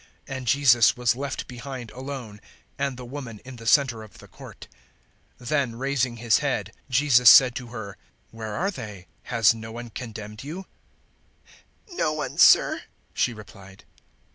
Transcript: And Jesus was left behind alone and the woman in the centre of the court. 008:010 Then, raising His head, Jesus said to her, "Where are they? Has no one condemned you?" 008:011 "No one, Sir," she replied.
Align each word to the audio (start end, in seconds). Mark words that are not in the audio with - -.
And 0.27 0.47
Jesus 0.47 0.97
was 0.97 1.15
left 1.15 1.47
behind 1.47 1.91
alone 1.91 2.41
and 2.79 2.97
the 2.97 3.05
woman 3.05 3.39
in 3.45 3.57
the 3.57 3.67
centre 3.67 4.01
of 4.01 4.17
the 4.17 4.27
court. 4.27 4.67
008:010 5.39 5.47
Then, 5.47 5.75
raising 5.75 6.15
His 6.17 6.39
head, 6.39 6.73
Jesus 6.89 7.29
said 7.29 7.53
to 7.57 7.67
her, 7.67 7.97
"Where 8.31 8.55
are 8.55 8.71
they? 8.71 9.05
Has 9.25 9.53
no 9.53 9.71
one 9.71 9.91
condemned 9.91 10.43
you?" 10.43 10.65
008:011 11.91 11.97
"No 11.97 12.13
one, 12.13 12.37
Sir," 12.39 12.81
she 13.13 13.31
replied. 13.31 13.83